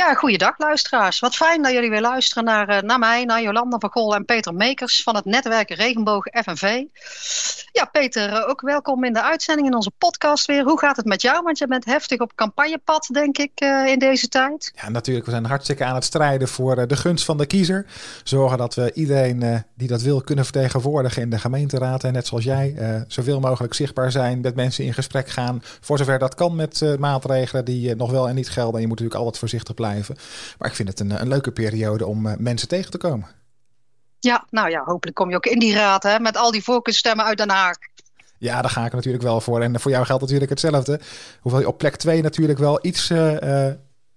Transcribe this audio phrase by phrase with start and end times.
[0.00, 1.20] Ja, goeiedag luisteraars.
[1.20, 4.24] Wat fijn dat jullie weer luisteren naar, uh, naar mij, naar Jolanda van Gol en
[4.24, 6.82] Peter Mekers van het netwerk Regenboog FNV.
[7.72, 10.62] Ja, Peter, uh, ook welkom in de uitzending in onze podcast weer.
[10.62, 11.42] Hoe gaat het met jou?
[11.42, 14.72] Want je bent heftig op campagnepad, denk ik, uh, in deze tijd.
[14.74, 15.26] Ja, natuurlijk.
[15.26, 17.86] We zijn hartstikke aan het strijden voor de gunst van de kiezer.
[18.24, 22.04] Zorgen dat we iedereen die dat wil kunnen vertegenwoordigen in de gemeenteraad.
[22.04, 22.74] En net zoals jij,
[23.08, 25.62] zoveel mogelijk zichtbaar zijn, met mensen in gesprek gaan.
[25.80, 28.74] Voor zover dat kan met maatregelen die nog wel en niet gelden.
[28.74, 29.89] En je moet natuurlijk altijd voorzichtig blijven.
[30.58, 33.28] Maar ik vind het een, een leuke periode om uh, mensen tegen te komen.
[34.18, 37.24] Ja, nou ja, hopelijk kom je ook in die raad hè, met al die voorkeurstemmen
[37.24, 37.76] uit Den Haag.
[38.38, 39.60] Ja, daar ga ik natuurlijk wel voor.
[39.60, 41.00] En voor jou geldt natuurlijk hetzelfde.
[41.40, 43.66] Hoewel je op plek 2 natuurlijk wel iets uh,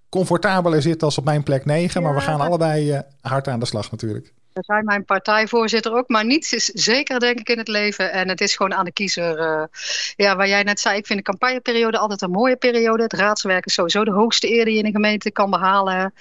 [0.09, 2.02] comfortabeler zit als op mijn plek 9.
[2.02, 4.34] Ja, maar we gaan allebei uh, hard aan de slag natuurlijk.
[4.53, 6.09] Daar zijn mijn partijvoorzitter ook.
[6.09, 8.12] Maar niets is zeker, denk ik, in het leven.
[8.12, 9.40] En het is gewoon aan de kiezer.
[9.40, 9.63] Uh,
[10.15, 13.04] ja, waar jij net zei, ik vind de campagneperiode altijd een mooie periode.
[13.04, 16.13] Het raadswerk is sowieso de hoogste eer die je in een gemeente kan behalen.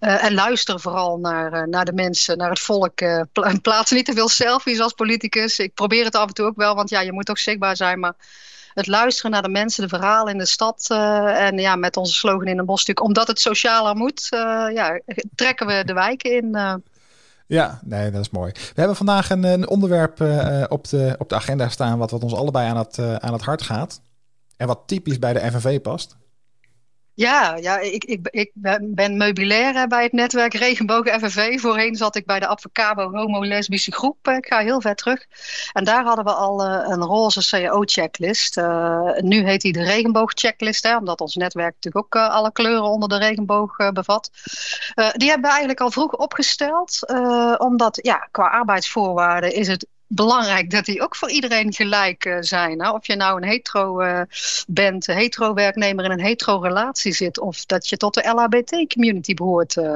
[0.00, 2.96] Uh, en luister vooral naar, uh, naar de mensen, naar het volk.
[3.32, 5.58] Pla plaats niet te veel selfies als politicus.
[5.58, 7.98] Ik probeer het af en toe ook wel, want ja, je moet ook zichtbaar zijn.
[7.98, 8.14] Maar
[8.74, 10.86] het luisteren naar de mensen, de verhalen in de stad.
[11.34, 14.26] En ja, met onze slogan in een bosstuk, omdat het socialer moet,
[14.74, 15.00] ja,
[15.34, 16.82] trekken we de wijken in.
[17.48, 18.52] Ja, nee, dat is mooi.
[18.52, 22.22] We hebben vandaag een, een onderwerp uh, op, de, op de agenda staan wat, wat
[22.22, 24.00] ons allebei aan het, uh, aan het hart gaat.
[24.56, 26.16] En wat typisch bij de FNV past.
[27.18, 31.60] Ja, ja ik, ik, ik ben meubilair bij het netwerk Regenbogen FNV.
[31.60, 34.28] Voorheen zat ik bij de Advocabo Homo-Lesbische Groep.
[34.28, 35.26] Ik ga heel ver terug.
[35.72, 38.56] En daar hadden we al uh, een roze CAO-checklist.
[39.20, 43.76] Nu heet die de regenboog-checklist, omdat ons netwerk natuurlijk ook alle kleuren onder de regenboog
[43.92, 44.30] bevat.
[44.94, 47.06] die hebben we eigenlijk al vroeg opgesteld,
[47.58, 52.82] omdat ja, qua arbeidsvoorwaarden is het belangrijk dat die ook voor iedereen gelijk uh, zijn.
[52.82, 52.90] Hè?
[52.90, 54.20] Of je nou een hetero uh,
[54.68, 59.34] bent, een hetero werknemer in een hetero relatie zit, of dat je tot de LHBT-community
[59.34, 59.76] behoort.
[59.76, 59.92] Uh.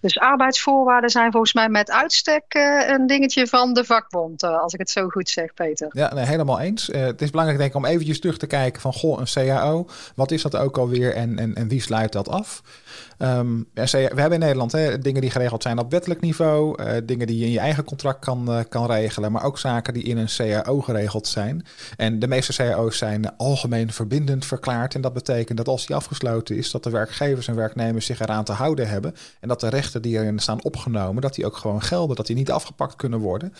[0.00, 2.44] Dus arbeidsvoorwaarden zijn volgens mij met uitstek
[2.86, 5.88] een dingetje van de vakbond, als ik het zo goed zeg, Peter.
[5.90, 6.86] Ja, nee, helemaal eens.
[6.86, 10.30] het is belangrijk denk ik om eventjes terug te kijken van, goh, een CAO, wat
[10.30, 12.62] is dat ook alweer en, en, en wie sluit dat af?
[13.18, 17.38] Um, we hebben in Nederland hè, dingen die geregeld zijn op wettelijk niveau, dingen die
[17.38, 20.80] je in je eigen contract kan, kan regelen, maar ook zaken die in een CAO
[20.80, 21.66] geregeld zijn.
[21.96, 24.94] En de meeste CAO's zijn algemeen verbindend verklaard.
[24.94, 28.44] En dat betekent dat als die afgesloten is, dat de werkgevers en werknemers zich eraan
[28.44, 29.14] te houden hebben.
[29.40, 32.36] En dat de rechten die erin staan opgenomen, dat die ook gewoon gelden, dat die
[32.36, 33.54] niet afgepakt kunnen worden.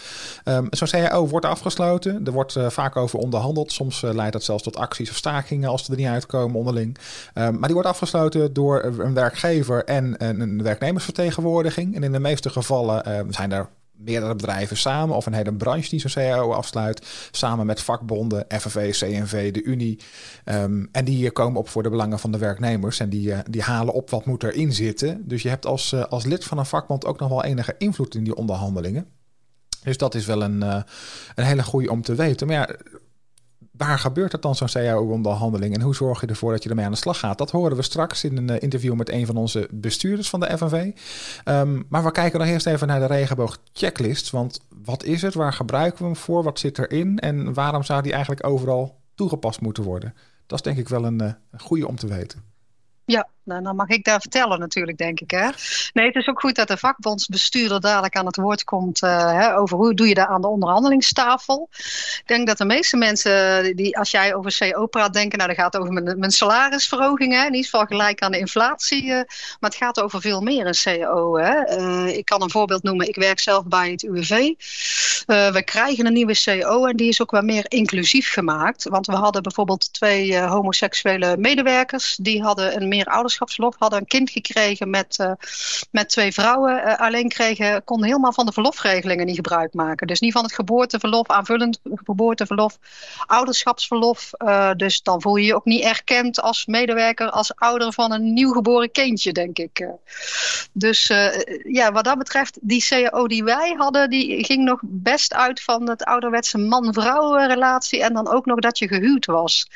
[0.45, 2.27] Um, Zo'n CAO wordt afgesloten.
[2.27, 3.73] Er wordt uh, vaak over onderhandeld.
[3.73, 6.99] Soms leidt dat zelfs tot acties of stakingen als ze er niet uitkomen onderling.
[7.35, 11.95] Um, maar die wordt afgesloten door een werkgever en een, werknemersvertegenwoordiging.
[11.95, 15.89] En in de meeste gevallen uh, zijn er meerdere bedrijven samen of een hele branche
[15.89, 19.99] die zo'n CAO afsluit, samen met vakbonden, FNV, CNV, de Unie.
[20.45, 23.63] Um, en die komen op voor de belangen van de werknemers en die, uh, die
[23.63, 25.29] halen op wat moet erin zitten.
[25.29, 28.15] Dus je hebt als, uh, als lid van een vakbond ook nog wel enige invloed
[28.15, 29.07] in die onderhandelingen.
[29.83, 30.83] Dus dat is wel een, uh,
[31.35, 32.47] een hele goede om te weten.
[32.47, 32.77] Maar ja,
[33.77, 36.91] Waar gebeurt het dan zo'n CAO-onderhandeling en hoe zorg je ervoor dat je ermee aan
[36.91, 37.39] de slag gaat?
[37.39, 40.59] Dat horen we straks in een uh, interview met een van onze bestuurders van de
[40.59, 40.93] FNV.
[41.45, 44.31] Um, maar we kijken nog eerst even naar de regenboog checklist.
[44.31, 45.35] Want wat is het?
[45.35, 46.43] Waar gebruiken we hem voor?
[46.43, 47.19] Wat zit erin?
[47.19, 50.15] En waarom zou die eigenlijk overal toegepast moeten worden?
[50.47, 52.43] Dat is denk ik wel een, uh, een goede om te weten.
[53.05, 55.31] Ja, nou, dan mag ik daar vertellen natuurlijk, denk ik.
[55.31, 55.49] Hè?
[55.93, 59.57] Nee, het is ook goed dat de vakbondsbestuurder dadelijk aan het woord komt uh, hè,
[59.57, 61.69] over hoe doe je dat aan de onderhandelingstafel.
[61.73, 65.61] Ik denk dat de meeste mensen, die als jij over CO praat, denken, nou dat
[65.61, 69.05] gaat over mijn, mijn salarisverhoging, hè, in ieder gelijk aan de inflatie.
[69.05, 69.15] Uh,
[69.61, 71.37] maar het gaat over veel meer een CO.
[71.37, 71.79] Hè.
[71.79, 74.53] Uh, ik kan een voorbeeld noemen, ik werk zelf bij het UWV.
[75.27, 78.89] we krijgen een nieuwe CO en die is ook wel meer inclusief gemaakt.
[78.89, 83.36] Want we hadden bijvoorbeeld twee homoseksuele medewerkers, die hadden een meer ouders
[83.79, 85.33] hadden een kind gekregen met, uh,
[85.91, 86.83] met twee vrouwen.
[86.87, 90.07] Uh, alleen kregen, konden helemaal van de verlofregelingen niet gebruik maken.
[90.07, 92.79] Dus niet van het geboorteverlof, aanvullend geboorteverlof,
[93.27, 94.31] ouderschapsverlof.
[94.39, 98.33] Uh, dus dan voel je je ook niet erkend als medewerker, als ouder van een
[98.33, 99.89] nieuwgeboren kindje, denk ik.
[100.73, 101.07] Dus
[101.63, 105.89] ja, wat dat betreft, die CAO die wij hadden, die ging nog best uit van
[105.89, 108.03] het ouderwetse man-vrouw relatie.
[108.03, 109.67] En dan ook nog dat je gehuwd was.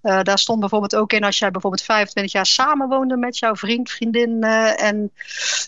[0.00, 3.90] daar stond bijvoorbeeld ook in als jij bijvoorbeeld 25 jaar samen woont met jouw vriend,
[3.90, 5.10] vriendin uh, en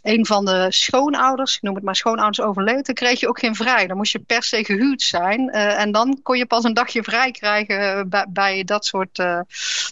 [0.02, 3.54] een van de schoonouders, ik noem het maar schoonouders overleed, dan kreeg je ook geen
[3.54, 3.86] vrij.
[3.86, 7.02] Dan moest je per se gehuwd zijn uh, en dan kon je pas een dagje
[7.02, 9.22] vrij krijgen bij, bij dat soort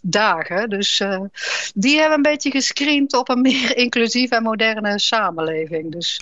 [0.03, 0.69] dagen.
[0.69, 1.03] Dus
[1.75, 5.93] die hebben een beetje gescreend op een meer inclusieve en moderne samenleving.
[5.93, 6.21] Dus...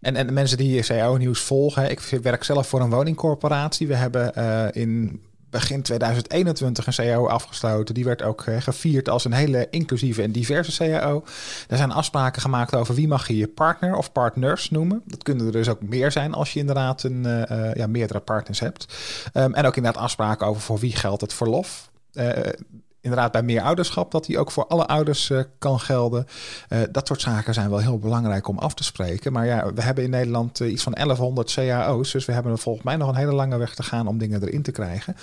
[0.00, 3.86] En, en de mensen die CAO-nieuws volgen, ik werk zelf voor een woningcorporatie.
[3.86, 4.32] We hebben
[4.74, 5.22] in
[5.54, 7.94] begin 2021 een CAO afgesloten.
[7.94, 11.24] Die werd ook gevierd als een hele inclusieve en diverse CAO.
[11.68, 15.02] Er zijn afspraken gemaakt over wie mag je je partner of partners noemen.
[15.04, 17.22] Dat kunnen er dus ook meer zijn als je inderdaad een,
[17.74, 18.86] ja, meerdere partners hebt.
[19.34, 21.90] Um, en ook inderdaad afspraken over voor wie geldt het verlof
[23.04, 26.26] inderdaad bij meer ouderschap, dat die ook voor alle ouders uh, kan gelden.
[26.68, 29.32] Uh, dat soort zaken zijn wel heel belangrijk om af te spreken.
[29.32, 32.12] Maar ja, we hebben in Nederland uh, iets van 1100 cao's.
[32.12, 34.62] Dus we hebben volgens mij nog een hele lange weg te gaan om dingen erin
[34.62, 35.16] te krijgen.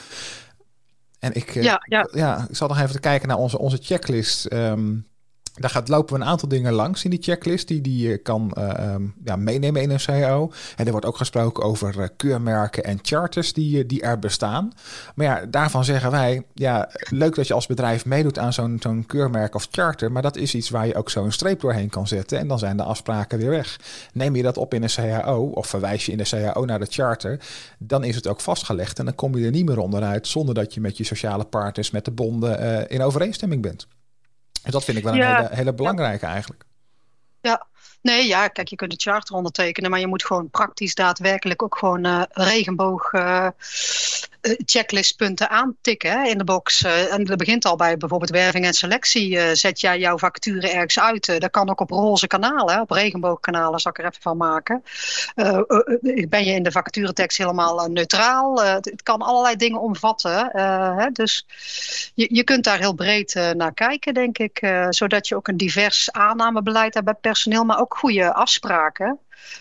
[1.19, 2.07] En ik, ja, ja.
[2.11, 4.53] ja, ik zal nog even kijken naar onze, onze checklist.
[4.53, 5.07] Um,
[5.55, 8.51] daar gaat, lopen we een aantal dingen langs in die checklist die, die je kan
[8.57, 10.51] uh, ja, meenemen in een CAO.
[10.75, 14.73] En er wordt ook gesproken over uh, keurmerken en charters die, eh, die er bestaan.
[15.15, 19.05] Maar ja, daarvan zeggen wij, ja, leuk dat je als bedrijf meedoet aan zo'n zo'n
[19.05, 22.39] keurmerk of charter, maar dat is iets waar je ook zo'n streep doorheen kan zetten
[22.39, 23.79] en dan zijn de afspraken weer weg.
[24.13, 26.87] Neem je dat op in een CAO of verwijs je in de CAO naar de
[26.89, 27.39] charter,
[27.77, 30.73] dan is het ook vastgelegd en dan kom je er niet meer onderuit zonder dat
[30.73, 33.87] je met je sociale partners, met de bonden in overeenstemming bent.
[34.63, 36.63] Dus dat vind ik wel een hele, hele belangrijke eigenlijk.
[37.41, 37.67] Ja,
[38.01, 41.77] nee, ja, kijk, je kunt de charter ondertekenen, maar je moet gewoon praktisch daadwerkelijk ook
[41.77, 43.47] gewoon uh, regenboog uh,
[44.65, 46.83] checklistpunten aantikken in de box.
[46.83, 49.55] en dat begint al bij bijvoorbeeld werving en selectie.
[49.55, 51.25] zet jij jouw facturen ergens uit?
[51.25, 54.83] dat kan ook op roze kanalen, op regenboogkanalen, zal ik er even van maken.
[56.29, 58.63] ben je in de vacaturetekst helemaal neutraal?
[58.63, 60.49] het kan allerlei dingen omvatten.
[60.97, 61.45] Hè, dus
[62.13, 64.85] je, je kunt daar heel breed naar kijken, denk ik.
[64.89, 69.19] zodat je ook een divers aannamebeleid hebt bij personeel, maar ook goede afspraken.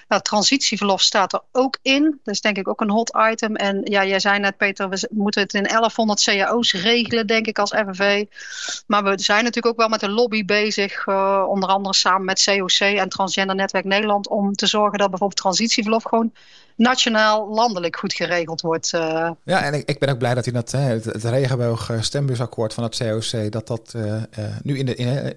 [0.08, 2.20] Nou, transitieverlof staat er ook in.
[2.22, 3.56] Dat is denk ik ook een hot item.
[3.56, 7.58] En ja, jij zei net, Peter, we moeten het in 1100 cao's regelen, denk ik,
[7.58, 8.24] als FNV.
[8.86, 12.44] Maar we zijn natuurlijk ook wel met de lobby bezig, uh, onder andere samen met
[12.44, 16.32] COC en Transgender Netwerk Nederland, om te zorgen dat bijvoorbeeld transitieverlof gewoon
[16.76, 18.92] nationaal, landelijk goed geregeld wordt.
[18.94, 19.30] Uh.
[19.44, 22.84] Ja, en ik, ik, ben ook blij dat in dat, het, het regenboog stembusakkoord van
[22.84, 24.22] het COC, dat dat uh,
[24.62, 25.34] nu in de, in,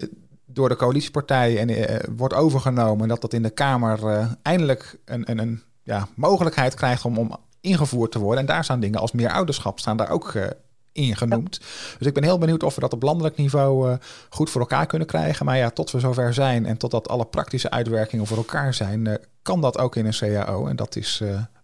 [0.54, 3.08] door de coalitiepartijen en, uh, wordt overgenomen.
[3.08, 7.36] Dat dat in de Kamer uh, eindelijk een, een, een ja, mogelijkheid krijgt om, om
[7.62, 8.40] ingevoerd te worden.
[8.40, 10.46] En daar staan dingen als meer ouderschap staan daar ook uh,
[10.92, 11.60] in genoemd.
[11.98, 13.98] Dus ik ben heel benieuwd of we dat op landelijk niveau
[14.30, 15.46] goed voor elkaar kunnen krijgen.
[15.46, 19.62] Maar ja, tot we zover zijn en totdat alle praktische uitwerkingen voor elkaar zijn, kan
[19.62, 20.68] dat ook in een CAO.
[20.68, 21.22] En dat is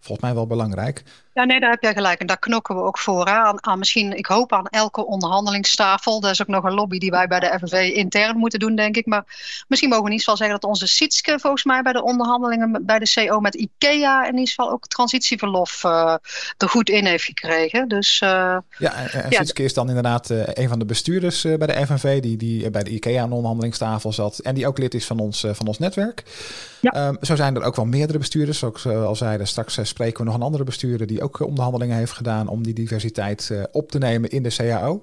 [0.09, 1.03] volgens mij wel belangrijk.
[1.33, 2.19] Ja, nee, daar heb jij gelijk.
[2.19, 3.25] En daar knokken we ook voor.
[3.25, 6.19] Aan, aan, misschien, ik hoop aan elke onderhandelingstafel.
[6.19, 8.95] Dat is ook nog een lobby die wij bij de FNV intern moeten doen, denk
[8.97, 9.06] ik.
[9.06, 9.23] Maar
[9.67, 12.85] misschien mogen we in ieder geval zeggen dat onze Sietske volgens mij bij de onderhandelingen
[12.85, 16.15] bij de CO met IKEA in ieder geval ook transitieverlof uh,
[16.57, 17.88] er goed in heeft gekregen.
[17.88, 21.67] Dus, uh, ja, en, en Sietske is dan inderdaad uh, een van de bestuurders bij
[21.67, 24.39] de FNV die, die bij de IKEA aan de onderhandelingstafel zat.
[24.39, 26.23] En die ook lid is van ons, van ons netwerk.
[26.81, 27.07] Ja.
[27.07, 28.59] Um, zo zijn er ook wel meerdere bestuurders.
[28.59, 32.47] Zoals al zeiden, straks spreken we nog een andere bestuurder die ook onderhandelingen heeft gedaan
[32.47, 35.01] om die diversiteit uh, op te nemen in de CAO.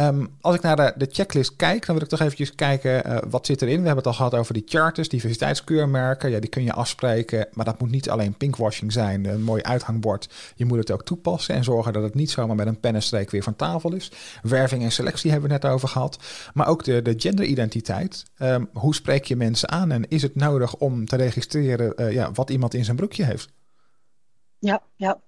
[0.00, 3.18] Um, als ik naar de, de, checklist kijk, dan wil ik toch eventjes kijken uh,
[3.30, 3.80] wat zit erin.
[3.80, 6.30] We hebben het al gehad over die charters, diversiteitskeurmerken.
[6.30, 10.28] Ja, die kun je afspreken, maar dat moet niet alleen pinkwashing zijn, een mooi uithangbord.
[10.54, 13.42] Je moet het ook toepassen en zorgen dat het niet zomaar met een pennenstreek weer
[13.42, 14.12] van tafel is.
[14.42, 16.18] Werving en selectie hebben we net over gehad.
[16.54, 18.24] Maar ook de, de genderidentiteit.
[18.38, 22.50] Um, hoe spreek je mensen aan en is het nodig om te registreren ja, wat
[22.50, 23.54] iemand in zijn broekje heeft?
[24.58, 25.20] Ja, ja.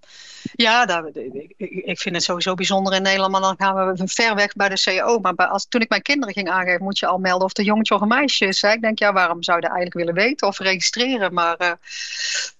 [0.52, 1.16] Ja, dat,
[1.56, 4.82] ik, vind het sowieso bijzonder in Nederland, maar dan gaan we ver weg bij de
[4.84, 5.18] CO.
[5.18, 7.64] Maar als, toen ik mijn kinderen ging aangeven, moet je al melden of het een
[7.64, 8.62] jongetje of een meisje is.
[8.62, 11.34] Ik denk, ja, waarom zou je eigenlijk willen weten of registreren?
[11.34, 11.72] Maar uh,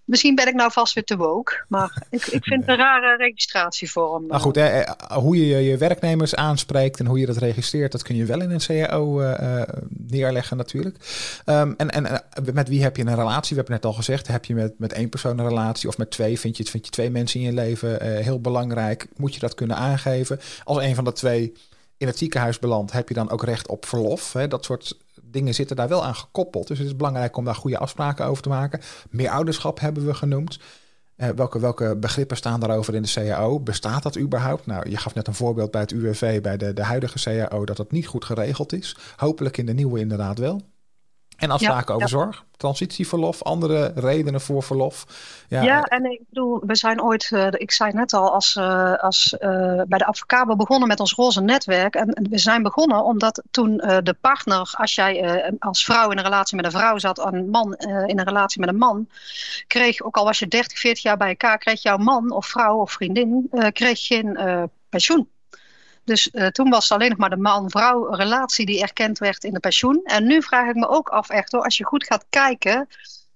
[0.08, 1.64] misschien ben ik nou vast weer te woke.
[1.68, 4.26] Maar ik, ik vind het een rare registratievorm.
[4.26, 4.82] Nou goed, hè,
[5.14, 8.50] hoe je je werknemers aanspreekt en hoe je dat registreert, dat kun je wel in
[8.50, 10.96] een CAO uh, neerleggen natuurlijk.
[11.46, 12.22] Um, en, en
[12.52, 13.56] met wie heb je een relatie?
[13.56, 16.10] We hebben net al gezegd, heb je met, met één persoon een relatie of met
[16.10, 16.40] twee?
[16.40, 19.06] Vind je, vind je twee mensen in je leven uh, heel belangrijk?
[19.16, 20.40] Moet je dat kunnen aangeven?
[20.64, 21.52] Als een van de twee
[21.96, 24.32] in het ziekenhuis belandt, heb je dan ook recht op verlof?
[24.32, 24.48] Hè?
[24.48, 24.96] Dat soort
[25.30, 26.66] dingen zitten daar wel aan gekoppeld.
[26.68, 28.80] Dus het is belangrijk om daar goede afspraken over te maken.
[29.10, 30.58] Meer ouderschap hebben we genoemd.
[31.16, 33.60] Uh, welke, welke begrippen staan daarover in de CAO?
[33.60, 34.66] Bestaat dat überhaupt?
[34.66, 37.76] Nou, je gaf net een voorbeeld bij het UWV, bij de, de huidige CAO, dat
[37.76, 38.96] dat niet goed geregeld is.
[39.16, 40.62] Hopelijk in de nieuwe inderdaad wel.
[41.38, 45.06] En afspraken over zorg, transitieverlof, andere redenen voor verlof.
[45.48, 48.94] Ja, ja en ik bedoel, we zijn ooit, uh, ik zei net al, als, uh,
[48.94, 51.94] als uh, bij de advocaat begonnen met ons roze netwerk.
[51.94, 56.56] En we zijn begonnen omdat toen de partner, als jij als vrouw in een relatie
[56.56, 57.74] met een vrouw zat, een man
[58.06, 59.08] in een relatie met een man,
[59.66, 62.76] kreeg, ook al was je 30, 40 jaar bij elkaar, kreeg jouw man of vrouw
[62.80, 64.38] of vriendin, kreeg geen
[64.88, 65.28] pensioen.
[66.08, 69.52] Dus uh, toen was het alleen nog maar de man-vrouw relatie die erkend werd in
[69.52, 70.00] de pensioen.
[70.04, 72.88] En nu vraag ik me ook af, echt hoor, als je goed gaat kijken,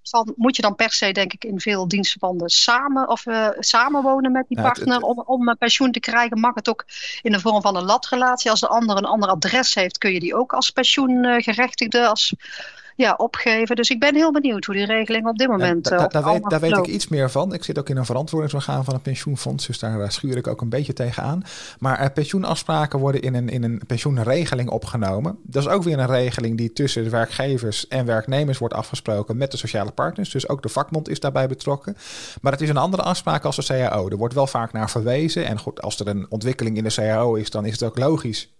[0.03, 4.31] van, moet je dan per se, denk ik, in veel dienstverbanden samen of uh, samenwonen
[4.31, 6.39] met die partner om, om een pensioen te krijgen?
[6.39, 6.85] Mag het ook
[7.21, 8.51] in de vorm van een latrelatie?
[8.51, 12.33] Als de ander een ander adres heeft, kun je die ook als pensioengerechtigde, als
[12.95, 13.75] ja, opgeven.
[13.75, 15.89] Dus ik ben heel benieuwd hoe die regeling op dit moment.
[15.89, 17.53] Ja, daar weet, daar weet ik iets meer van.
[17.53, 20.69] Ik zit ook in een verantwoordingsorgaan van een pensioenfonds, dus daar schuur ik ook een
[20.69, 21.43] beetje tegenaan.
[21.79, 25.37] Maar uh, pensioenafspraken worden in een, in een pensioenregeling opgenomen.
[25.43, 29.51] Dat is ook weer een regeling die tussen de werkgevers en werknemers wordt afgesproken met
[29.51, 30.31] de sociale partners.
[30.31, 31.97] Dus ook de vakbond is daarbij betrokken.
[32.41, 34.09] Maar het is een andere afspraak als de CAO.
[34.09, 35.45] Er wordt wel vaak naar verwezen.
[35.45, 38.53] En goed, als er een ontwikkeling in de CAO is, dan is het ook logisch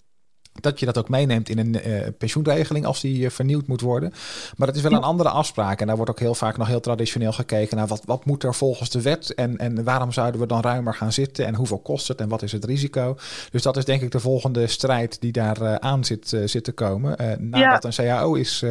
[0.62, 4.14] dat je dat ook meeneemt in een uh, pensioenregeling als die uh, vernieuwd moet worden.
[4.58, 5.82] Maar dat is wel een andere afspraak.
[5.82, 8.56] En daar wordt ook heel vaak nog heel traditioneel gekeken naar wat, wat moet er
[8.56, 12.08] volgens de wet en, en waarom zouden we dan ruimer gaan zitten en hoeveel kost
[12.08, 13.18] het en wat is het risico.
[13.52, 16.72] Dus dat is denk ik de volgende strijd die daar uh, aan zit, zit te
[16.72, 17.40] komen.
[17.40, 18.64] nadat een CAO is,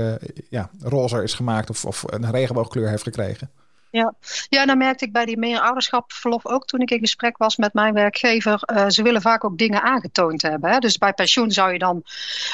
[0.48, 3.50] ja, rozer is gemaakt of, of een regenboogkleur heeft gekregen.
[3.92, 4.14] Ja.
[4.48, 7.94] ja, dan merkte ik bij die meerouderschapverlof ook toen ik in gesprek was met mijn
[7.94, 8.60] werkgever.
[8.72, 10.70] Uh, ze willen vaak ook dingen aangetoond hebben.
[10.70, 10.78] Hè?
[10.78, 12.02] Dus bij pensioen zou je dan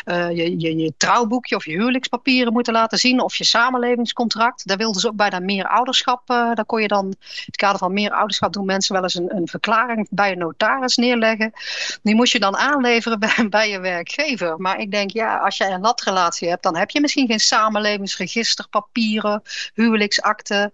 [0.05, 3.21] uh, je, je, je, trouwboekje of je huwelijkspapieren moeten laten zien.
[3.21, 4.67] Of je samenlevingscontract.
[4.67, 6.31] Daar wilden ze ook bij dat meerouderschap.
[6.31, 9.37] Uh, daar kon je dan, in het kader van meerouderschap doen mensen wel eens een,
[9.37, 11.53] een verklaring bij een notaris neerleggen.
[12.03, 14.61] Die moest je dan aanleveren bij, bij je werkgever.
[14.61, 19.43] Maar ik denk, ja, als je een latrelatie hebt, dan heb je misschien geen samenlevingsregisterpapieren,
[19.75, 20.73] huwelijksakten.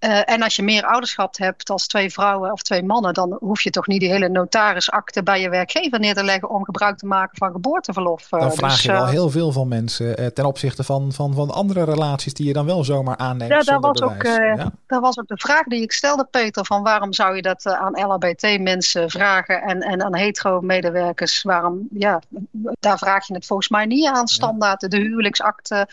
[0.00, 3.60] Uh, en als je meer ouderschap hebt als twee vrouwen of twee mannen, dan hoef
[3.60, 7.06] je toch niet die hele notarisakte bij je werkgever neer te leggen om gebruik te
[7.06, 8.32] maken van geboorteverlof.
[8.32, 11.34] Uh, dan vraag dus, je wel uh, heel veel van mensen ten opzichte van, van,
[11.34, 13.50] van andere relaties die je dan wel zomaar aanneemt.
[13.50, 14.72] Ja, daar was, ook, ja.
[14.86, 17.92] daar was ook de vraag die ik stelde, Peter, van waarom zou je dat aan
[17.92, 21.42] LHBT-mensen vragen en, en aan hetero-medewerkers?
[21.42, 22.20] Waarom, ja,
[22.80, 25.88] daar vraag je het volgens mij niet aan standaard, de huwelijksakte.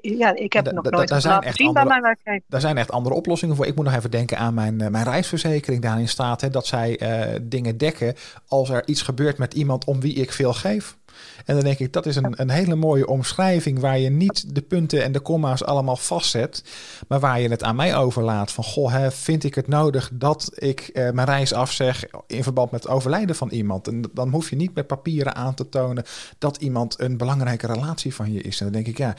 [0.00, 2.42] ja, ik heb nog nooit laten zien bij mijn werkgever.
[2.48, 3.66] Daar zijn echt andere oplossingen voor.
[3.66, 5.82] Ik moet nog even denken aan mijn, mijn reisverzekering.
[5.82, 8.14] Daarin staat hè, dat zij uh, dingen dekken
[8.46, 10.96] als er iets gebeurt met iemand om wie ik veel geef.
[11.44, 14.62] En dan denk ik, dat is een, een hele mooie omschrijving waar je niet de
[14.62, 16.64] punten en de komma's allemaal vastzet,
[17.08, 20.50] maar waar je het aan mij overlaat van, goh, hè, vind ik het nodig dat
[20.54, 23.88] ik uh, mijn reis afzeg in verband met het overlijden van iemand?
[23.88, 26.04] En dan hoef je niet met papieren aan te tonen
[26.38, 28.58] dat iemand een belangrijke relatie van je is.
[28.58, 29.14] En dan denk ik, ja,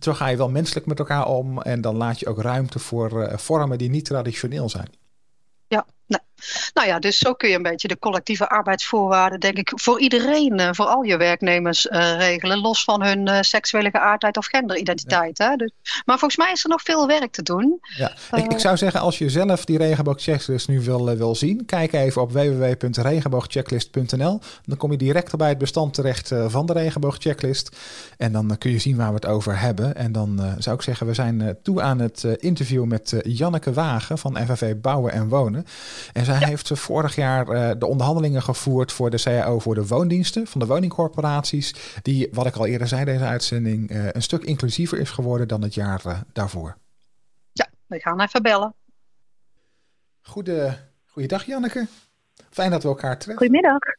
[0.00, 3.22] zo ga je wel menselijk met elkaar om en dan laat je ook ruimte voor
[3.22, 4.88] uh, vormen die niet traditioneel zijn.
[5.68, 6.20] Ja, nee.
[6.74, 10.60] Nou ja, dus zo kun je een beetje de collectieve arbeidsvoorwaarden, denk ik, voor iedereen,
[10.60, 15.38] uh, voor al je werknemers uh, regelen, los van hun uh, seksuele geaardheid of genderidentiteit.
[15.38, 15.50] Ja.
[15.50, 15.56] Hè?
[15.56, 15.70] Dus,
[16.04, 17.78] maar volgens mij is er nog veel werk te doen.
[17.96, 21.92] Ja, ik, ik, zou zeggen, als je zelf die regenboogchecklist nu wil, wil zien, kijk
[21.92, 24.40] even op www.regenboogchecklist.nl.
[24.64, 27.76] Dan kom je direct bij het bestand terecht van de regenboogchecklist.
[28.16, 29.96] En dan kun je zien waar we het over hebben.
[29.96, 34.38] En dan zou ik zeggen, we zijn toe aan het interview met Janneke Wagen van
[34.46, 35.66] FNV Bouwen en Wonen.
[36.12, 40.46] En zij heeft vorig jaar uh, de onderhandelingen gevoerd voor de CAO voor de woondiensten
[40.46, 41.74] van de woningcorporaties.
[42.02, 45.62] Die, wat ik al eerder zei deze uitzending, uh, een stuk inclusiever is geworden dan
[45.62, 46.76] het jaar uh, daarvoor.
[47.52, 48.74] Ja, we gaan even bellen.
[50.20, 50.76] Goede,
[51.06, 51.86] goeiedag Janneke.
[52.50, 53.46] Fijn dat we elkaar treffen.
[53.46, 53.78] Goedemiddag.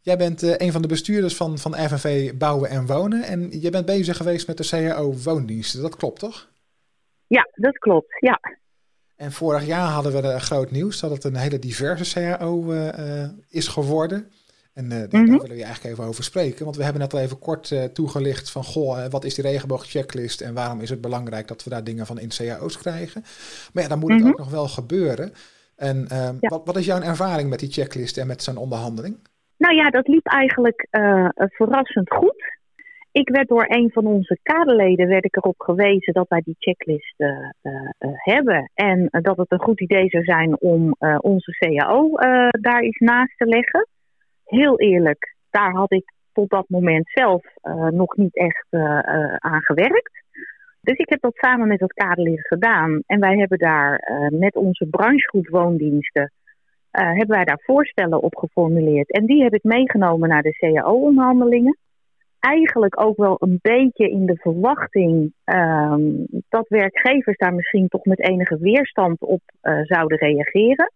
[0.00, 3.22] Jij bent uh, een van de bestuurders van, van FNV Bouwen en Wonen.
[3.22, 5.82] En je bent bezig geweest met de CAO woondiensten.
[5.82, 6.48] Dat klopt toch?
[7.26, 8.16] Ja, dat klopt.
[8.20, 8.40] Ja.
[9.16, 12.86] En vorig jaar hadden we uh, groot nieuws dat het een hele diverse CAO uh,
[12.86, 14.30] uh, is geworden.
[14.72, 15.08] En uh, mm -hmm.
[15.08, 16.64] daar willen we eigenlijk even over spreken.
[16.64, 18.64] Want we hebben net al even kort uh, toegelicht van...
[18.64, 20.40] goh, wat is die regenboogchecklist...
[20.40, 23.24] en waarom is het belangrijk dat we daar dingen van in cao's krijgen.
[23.72, 24.26] Maar ja, dan moet mm -hmm.
[24.26, 25.32] het ook nog wel gebeuren.
[25.76, 26.48] En ja.
[26.48, 29.18] wat, wat is jouw ervaring met die checklist en met zo'n onderhandeling?
[29.56, 30.86] Nou ja, dat liep eigenlijk
[31.36, 32.54] verrassend goed.
[33.20, 37.14] Ik werd door een van onze kaderleden werd ik erop gewezen dat wij die checklist
[37.20, 37.28] uh,
[37.62, 38.70] uh, hebben.
[38.74, 42.10] En dat het een goed idee zou zijn om onze CAO
[42.50, 43.88] daar eens naast te leggen.
[44.44, 47.44] Heel eerlijk, daar had ik tot dat moment zelf
[47.90, 48.66] nog niet echt
[49.38, 50.22] aan gewerkt.
[50.80, 53.02] Dus ik heb dat samen met het kaderlid gedaan.
[53.06, 56.32] En wij hebben daar met onze branchegroep woondiensten
[56.90, 59.10] hebben wij daar voorstellen op geformuleerd.
[59.10, 61.78] En die heb ik meegenomen naar de CAO-onderhandelingen
[62.44, 68.20] eigenlijk ook wel een beetje in de verwachting um, dat werkgevers daar misschien toch met
[68.20, 70.92] enige weerstand op uh, zouden reageren.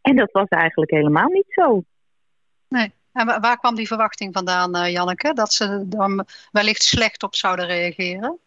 [0.00, 1.82] En dat was eigenlijk helemaal niet zo.
[2.68, 2.92] Nee.
[3.12, 5.32] En waar kwam die verwachting vandaan, uh, Janneke?
[5.32, 8.38] Dat ze dan wellicht slecht op zouden reageren?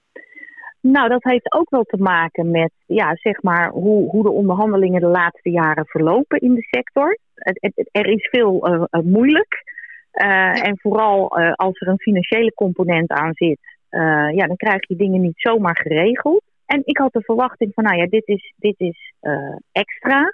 [0.79, 5.01] Nou, dat heeft ook wel te maken met ja, zeg maar, hoe, hoe de onderhandelingen
[5.01, 7.17] de laatste jaren verlopen in de sector.
[7.91, 9.74] Er is veel uh, moeilijk.
[10.15, 10.53] Ja.
[10.53, 14.95] En vooral uh, als er een financiële component aan zit, uh, ja, dan krijg je
[14.95, 16.43] dingen niet zomaar geregeld.
[16.65, 19.13] En ik had de verwachting van, nou ja, dit is, dit is
[19.71, 20.33] extra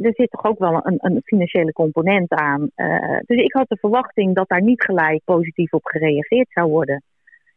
[0.00, 2.70] er zit toch ook wel een, een financiële component aan.
[2.76, 7.02] Uh, dus ik had de verwachting dat daar niet gelijk positief op gereageerd zou worden.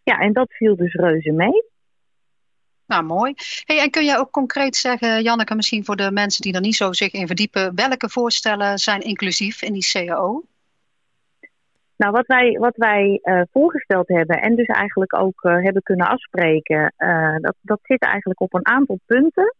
[0.04, 1.64] Ja, en dat viel dus reuze mee.
[2.86, 3.34] Nou, mooi.
[3.64, 6.76] Hey, en kun jij ook concreet zeggen, Janneke, misschien voor de mensen die er niet
[6.76, 10.44] zo zich in verdiepen, welke voorstellen zijn inclusief in die CAO?
[11.98, 16.08] Nou, wat wij, wat wij uh, voorgesteld hebben en dus eigenlijk ook uh, hebben kunnen
[16.08, 19.56] afspreken, uh, dat, dat zit eigenlijk op een aantal punten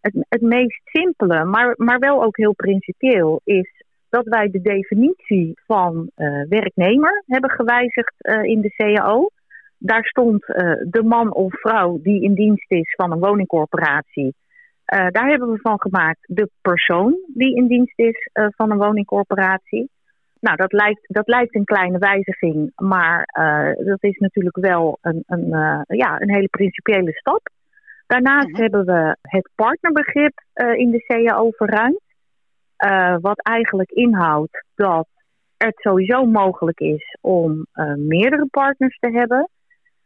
[0.00, 5.52] het, het meest simpele, maar, maar wel ook heel principieel, is dat wij de definitie
[5.66, 6.10] van
[6.48, 9.28] werknemer hebben gewijzigd in de CAO.
[9.78, 10.46] Daar stond
[10.90, 14.34] de man of vrouw die in dienst is van een woningcorporatie.
[14.84, 19.90] daar hebben we van gemaakt de persoon die in dienst is van een woningcorporatie.
[20.44, 23.28] Nou, dat lijkt, dat lijkt een kleine wijziging, maar
[23.84, 25.48] dat is natuurlijk wel een, een,
[25.86, 27.48] ja, een hele principiële stap.
[28.06, 28.60] Daarnaast mhm.
[28.60, 32.00] hebben we het partnerbegrip uh, in de CAO verruimd.
[33.20, 35.08] Wat eigenlijk inhoudt dat
[35.56, 39.48] het sowieso mogelijk is om meerdere partners te hebben.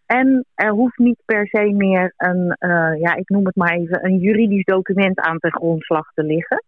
[0.07, 2.57] En er hoeft niet per se meer een,
[3.01, 6.63] ja, ik noem het maar even, een juridisch document aan ten grondslag te liggen.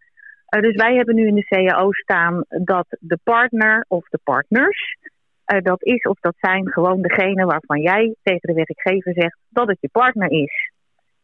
[0.51, 4.97] Dus wij hebben nu in de CAO staan dat de partner of de partners,
[5.45, 9.79] dat is of dat zijn gewoon degene waarvan jij tegen de werkgever zegt dat het
[9.81, 10.71] je partner is.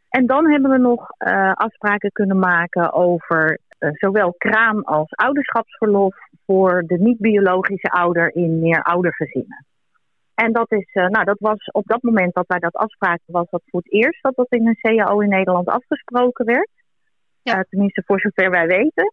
[0.09, 6.17] En dan hebben we nog uh, afspraken kunnen maken over zowel kraam als ouderschapsverlof
[6.47, 9.65] voor de niet-biologische ouder in meer oudergezinnen.
[10.35, 13.63] En dat, is, nou, dat was op dat moment dat wij dat afspraken, was dat
[13.67, 16.71] voor het eerst dat dat in een CAO in Nederland afgesproken werd.
[17.55, 17.65] Ja.
[17.69, 19.13] tenminste, voor zover wij weten.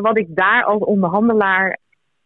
[0.00, 1.78] wat ik daar als onderhandelaar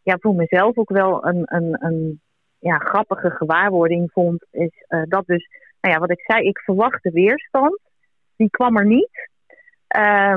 [0.02, 2.20] ja, voor mezelf ook wel een, een, een
[2.58, 5.48] ja, grappige gewaarwording vond, is dat dus
[5.80, 7.80] nou ja, wat ik zei, ik verwachtte weerstand.
[8.36, 9.28] Die kwam er niet.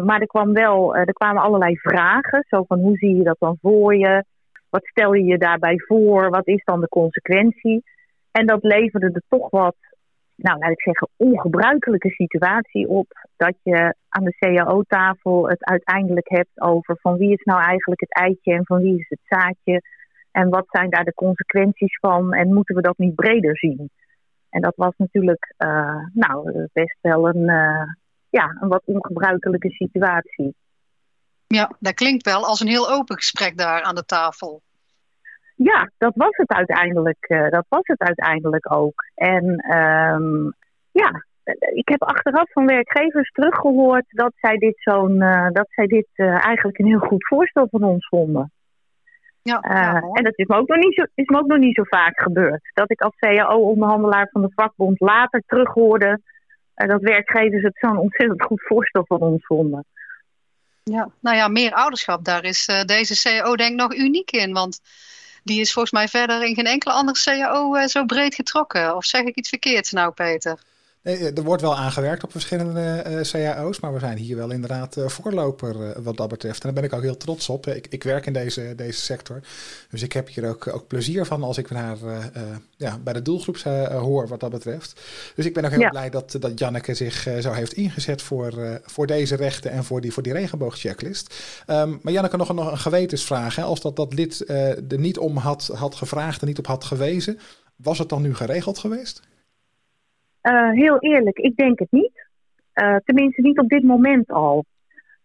[0.03, 2.45] Maar er, kwam wel, er kwamen allerlei vragen.
[2.47, 4.23] Zo van hoe zie je dat dan voor je?
[4.69, 6.29] Wat stel je je daarbij voor?
[6.29, 7.83] Wat is dan de consequentie?
[8.31, 9.75] En dat leverde er toch wat,
[10.41, 13.07] nou laat ik zeggen, ongebruikelijke situatie op.
[13.37, 18.13] Dat je aan de CAO-tafel het uiteindelijk hebt over van wie is nou eigenlijk het
[18.13, 19.81] eitje en van wie is het zaadje.
[20.31, 22.33] En wat zijn daar de consequenties van?
[22.33, 23.89] En moeten we dat niet breder zien?
[24.49, 27.93] En dat was natuurlijk uh, nou, best wel een, uh,
[28.29, 30.55] ja, een wat ongebruikelijke situatie.
[31.47, 34.61] Ja, dat klinkt wel als een heel open gesprek daar aan de tafel.
[35.63, 39.05] Ja, dat was het uiteindelijk, uh, dat was het uiteindelijk ook.
[39.15, 40.53] En um,
[40.91, 41.25] ja,
[41.73, 45.19] ik heb achteraf van werkgevers teruggehoord dat zij dit, zo'n,
[45.53, 48.51] dat zij dit eigenlijk een heel goed voorstel van ons vonden.
[49.41, 51.75] Ja, uh, en dat is me, ook nog niet zo, is me ook nog niet
[51.75, 52.71] zo vaak gebeurd.
[52.73, 56.21] Dat ik als CAO-onderhandelaar van de vakbond later terughoorde
[56.73, 59.85] dat werkgevers het zo'n ontzettend goed voorstel van ons vonden.
[60.83, 64.53] Ja, nou ja, meer ouderschap, daar is deze CAO denk ik nog uniek in.
[64.53, 64.79] Want
[65.43, 68.95] die is volgens mij verder in geen enkele andere CAO zo breed getrokken.
[68.95, 70.59] Of zeg ik iets verkeerds nou, Peter?
[71.03, 74.97] Nee, er wordt wel aangewerkt op verschillende uh, cao's, maar we zijn hier wel inderdaad
[74.97, 76.63] uh, voorloper uh, wat dat betreft.
[76.63, 77.67] En daar ben ik ook heel trots op.
[77.67, 79.39] Ik, ik werk in deze, deze sector,
[79.89, 81.97] dus ik heb hier ook, ook plezier van als ik naar,
[82.77, 83.57] ja, bij de doelgroep
[83.91, 85.01] hoor wat dat betreft.
[85.35, 89.07] Dus ik ben ook heel blij dat, dat Janneke zich zo heeft ingezet voor, voor
[89.07, 91.35] deze rechten en voor die, voor die regenboogchecklist.
[91.67, 93.55] Um, maar Janneke, nog, nog een gewetensvraag.
[93.55, 93.63] Hè?
[93.63, 97.39] Als dat, dat lid er niet om had, had gevraagd en niet op had gewezen,
[97.75, 99.21] was het dan nu geregeld geweest?
[100.43, 102.27] Uh, heel eerlijk, ik denk het niet.
[102.75, 104.65] Uh, tenminste, niet op dit moment al.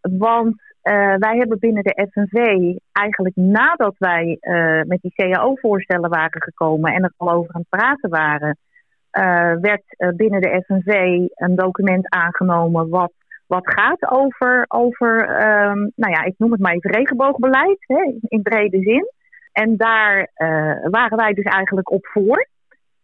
[0.00, 2.37] Want uh, wij hebben binnen de FNV
[2.92, 4.38] eigenlijk nadat wij
[4.87, 8.57] met die CAO-voorstellen waren gekomen en er al over aan het praten waren,
[9.61, 10.90] werd binnen de FNV
[11.35, 13.12] een document aangenomen wat,
[13.46, 18.42] wat gaat over, over um, nou ja, ik noem het maar even regenboogbeleid hè, in
[18.42, 19.11] brede zin.
[19.52, 20.31] En daar
[20.90, 22.46] waren wij dus eigenlijk op voor.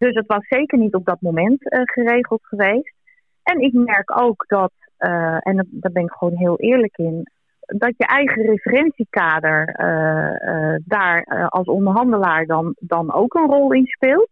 [0.03, 2.95] Dus het was zeker niet op dat moment uh, geregeld geweest.
[3.43, 7.27] En ik merk ook dat, uh, en daar ben ik gewoon heel eerlijk in,
[7.61, 14.31] dat je eigen referentiekader uh, daar als onderhandelaar dan, dan ook een rol in speelt.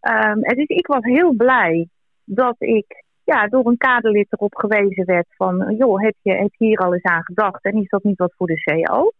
[0.00, 1.88] Um, dus ik was heel blij
[2.24, 6.78] dat ik ja, door een kaderlid erop gewezen werd van, joh, heb je, heb hier
[6.78, 9.10] al eens aan gedacht en is dat niet wat voor de CO?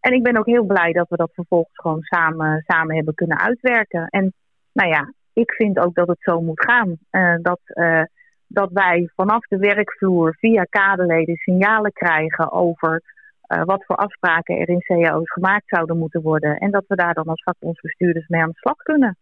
[0.00, 3.38] En ik ben ook heel blij dat we dat vervolgens gewoon samen, samen hebben kunnen
[3.38, 4.06] uitwerken.
[4.08, 4.32] En
[4.72, 6.98] nou ja, ik vind ook dat het zo moet gaan.
[7.10, 8.02] Uh, dat, uh,
[8.46, 13.02] dat wij vanaf de werkvloer via kaderleden signalen krijgen over
[13.48, 16.58] uh, wat voor afspraken er in cao's gemaakt zouden moeten worden.
[16.58, 19.16] En dat we daar dan als vakbondsbestuurders mee aan de slag kunnen.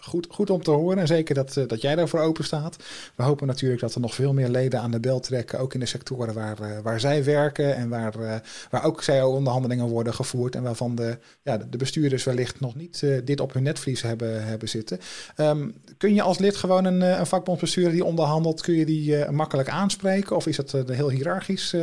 [0.00, 0.98] Goed, goed om te horen.
[0.98, 2.76] En zeker dat, uh, dat jij daarvoor open staat.
[3.14, 5.58] We hopen natuurlijk dat er nog veel meer leden aan de bel trekken.
[5.58, 7.76] Ook in de sectoren waar, uh, waar zij werken.
[7.76, 8.34] En waar, uh,
[8.70, 10.54] waar ook CAO-onderhandelingen worden gevoerd.
[10.54, 14.68] En waarvan de, ja, de bestuurders wellicht nog niet dit op hun netvlies hebben, hebben
[14.68, 14.98] zitten.
[15.36, 19.68] Um, kun je als lid gewoon een, een vakbondsbestuurder die onderhandelt, kun je die makkelijk
[19.68, 20.36] aanspreken?
[20.36, 21.74] Of is het heel hiërarchisch?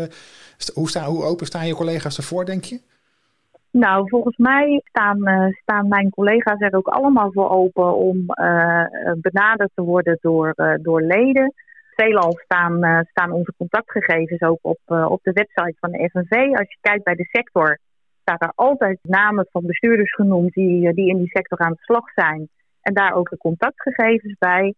[0.73, 2.79] hoe, sta, hoe open staan je collega's ervoor, denk je?
[3.77, 8.85] Nou, volgens mij staan, uh, staan mijn collega's er ook allemaal voor open om uh,
[9.15, 11.53] benaderd te worden door, door leden.
[11.95, 16.31] Veelal staan, staan onze contactgegevens ook op, op de website van de FNV.
[16.31, 17.79] Als je kijkt bij de sector,
[18.21, 22.09] staat er altijd namen van bestuurders genoemd die, die in die sector aan de slag
[22.15, 22.49] zijn.
[22.81, 24.73] En daar ook de contactgegevens bij.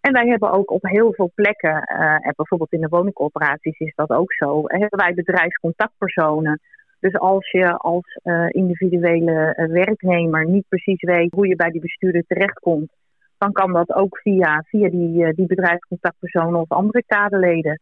[0.00, 1.82] En wij hebben ook op heel veel plekken,
[2.22, 6.60] en bijvoorbeeld in de woningcorporaties is dat ook zo, hebben wij bedrijfscontactpersonen
[7.00, 11.80] dus als je als uh, individuele uh, werknemer niet precies weet hoe je bij die
[11.80, 12.92] bestuurder terechtkomt,
[13.38, 17.80] dan kan dat ook via, via die, uh, die bedrijfscontactpersonen of andere kaderleden.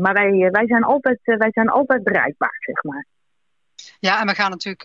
[0.00, 3.06] maar wij, wij, zijn altijd, wij zijn altijd bereikbaar, zeg maar.
[3.98, 4.82] Ja, en we gaan natuurlijk,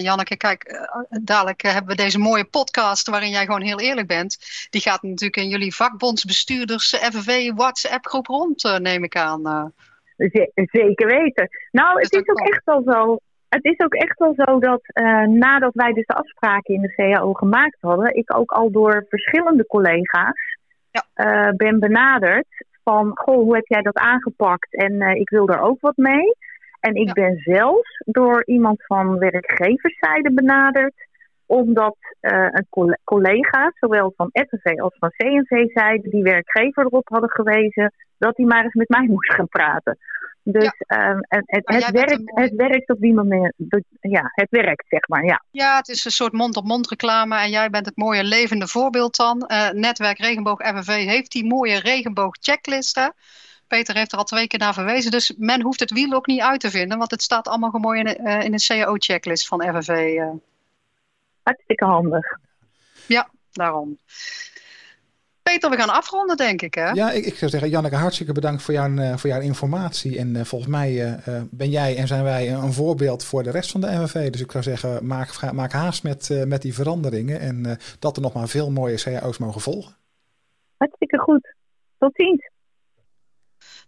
[0.00, 4.38] Janneke, kijk, dadelijk hebben we deze mooie podcast waarin jij gewoon heel eerlijk bent.
[4.70, 9.72] Die gaat natuurlijk in jullie vakbondsbestuurders FNV WhatsApp groep rond, neem ik aan.
[10.54, 11.48] Zeker weten.
[11.70, 13.18] Nou, het is ook echt wel zo.
[13.48, 16.94] Het is ook echt wel zo dat uh, nadat wij dus de afspraken in de
[16.94, 20.56] CAO gemaakt hadden, ik ook al door verschillende collega's
[20.90, 21.04] ja.
[21.14, 22.46] uh, ben benaderd
[22.84, 24.74] van, goh, hoe heb jij dat aangepakt?
[24.74, 26.34] En uh, ik wil er ook wat mee.
[26.80, 27.12] En ik ja.
[27.12, 31.07] ben zelfs door iemand van werkgeverszijde benaderd
[31.48, 37.30] omdat uh, een collega, zowel van FNV als van CNV, zeiden die werkgever erop hadden
[37.30, 39.98] gewezen dat hij maar eens met mij moest gaan praten.
[40.42, 41.10] Dus ja.
[41.10, 42.48] um, het, het, het werkt, mooie...
[42.48, 43.54] het werkt op die moment.
[44.00, 45.24] Ja, het werkt, zeg maar.
[45.24, 47.36] Ja, ja het is een soort mond-op-mond reclame.
[47.38, 49.44] En jij bent het mooie levende voorbeeld dan.
[49.48, 53.14] Uh, Netwerk Regenboog FNV heeft die mooie regenboog checklisten.
[53.66, 55.10] Peter heeft er al twee keer naar verwezen.
[55.10, 56.98] Dus men hoeft het wiel ook niet uit te vinden.
[56.98, 60.20] Want het staat allemaal gewoon in, uh, in de CAO-checklist van FNV.
[61.48, 62.38] Hartstikke handig.
[63.06, 63.98] Ja, daarom.
[65.42, 66.74] Peter, we gaan afronden, denk ik.
[66.74, 66.90] Hè?
[66.90, 70.18] Ja, ik, ik zou zeggen, Janneke, hartstikke bedankt voor jouw, uh, voor jouw informatie.
[70.18, 73.70] En uh, volgens mij uh, ben jij en zijn wij een voorbeeld voor de rest
[73.70, 74.30] van de MVV.
[74.30, 77.40] Dus ik zou zeggen, maak, maak haast met, met die veranderingen.
[77.40, 79.96] En dat er nog maar veel mooie cao's mogen volgen.
[80.76, 81.54] Hartstikke goed.
[81.98, 82.50] Tot ziens.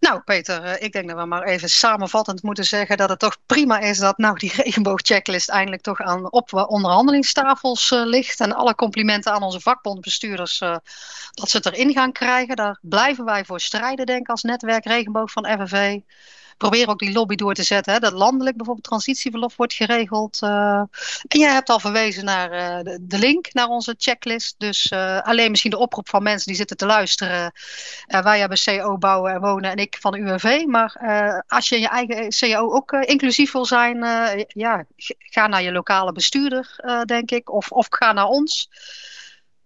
[0.00, 3.36] Nou, Peter, eh, ik denk dat we maar even samenvattend moeten zeggen dat het toch
[3.46, 8.40] prima is dat nou die regenboogchecklist eindelijk toch aan op onderhandelingstafels uh, ligt.
[8.40, 10.58] En alle complimenten aan onze vakbondbestuurders
[11.30, 12.56] dat ze het erin gaan krijgen.
[12.56, 16.00] Daar blijven wij voor strijden, denk ik, als netwerk Regenboog van FNV
[16.60, 17.92] probeer ook die lobby door te zetten.
[17.92, 20.38] Hè, dat landelijk bijvoorbeeld transitieverlof wordt geregeld.
[20.42, 20.82] Uh,
[21.28, 24.54] en jij hebt al verwezen naar uh, de, de, link naar onze checklist.
[24.58, 27.52] Dus uh, alleen misschien de oproep van mensen die zitten te luisteren.
[28.06, 30.64] wij hebben CO bouwen en wonen en ik van de UWV.
[30.66, 33.96] Maar als je in je eigen CO ook inclusief wil zijn,
[34.48, 34.84] ja,
[35.18, 37.52] ga naar je lokale bestuurder, denk ik.
[37.52, 38.68] Of, of ga naar ons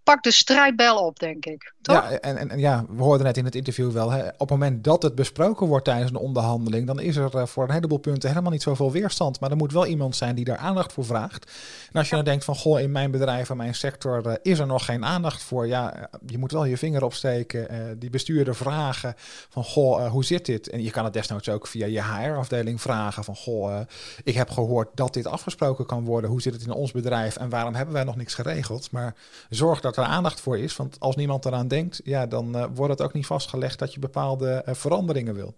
[0.05, 1.73] pak de strijdbel op, denk ik.
[1.83, 1.97] Toch?
[1.97, 4.85] Ja, en, en, ja, we hoorden net in het interview wel, hè, op het moment
[4.85, 8.29] dat het besproken wordt tijdens een onderhandeling, dan is er uh, voor een heleboel punten
[8.29, 9.41] helemaal niet zoveel weerstand.
[9.41, 11.53] Maar er moet wel iemand zijn die daar aandacht voor vraagt.
[11.93, 14.59] En als je dan denkt van, goh, in mijn bedrijf en mijn sector uh, is
[14.59, 15.67] er nog geen aandacht voor.
[15.67, 19.15] Ja, eh, je moet wel je vinger opsteken, uh, die bestuurder vragen
[19.49, 20.69] van, goh, hoe zit dit?
[20.69, 23.81] En je kan het desnoods ook via je HR-afdeling vragen van, goh,
[24.25, 26.31] ik heb gehoord dat dit afgesproken kan worden.
[26.31, 28.91] Hoe zit het in ons bedrijf en waarom hebben wij nog niks geregeld?
[28.91, 29.15] Maar
[29.51, 30.77] zorg dat er aandacht voor is.
[30.77, 34.01] Want als niemand eraan denkt, ja, dan uh, wordt het ook niet vastgelegd dat je
[34.01, 35.57] bepaalde uh, veranderingen wil.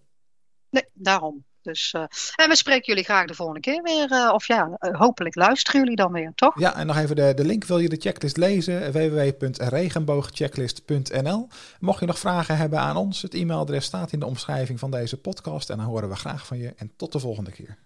[0.71, 1.45] Nee, daarom.
[1.63, 2.03] Dus, uh,
[2.35, 4.33] en we spreken jullie graag de volgende keer weer.
[4.33, 6.59] of ja, hopelijk luisteren jullie dan weer, toch?
[6.59, 7.65] Ja, en nog even de, de link.
[7.65, 8.93] Wil je de checklist lezen?
[8.93, 11.49] www.regenboogchecklist.nl
[11.81, 15.21] Mocht je nog vragen hebben aan ons, het e-mailadres staat in de omschrijving van deze
[15.21, 15.71] podcast.
[15.71, 16.73] En dan horen we graag van je.
[16.77, 17.79] En tot de volgende keer.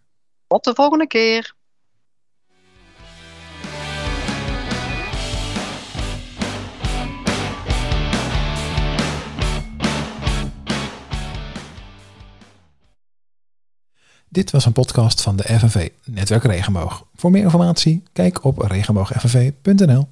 [0.47, 1.55] Tot de volgende keer.
[14.33, 17.07] Dit was een podcast van de FNV Netwerk Regenboog.
[17.15, 20.09] Voor meer informatie kijk op regenboogfnv.nl.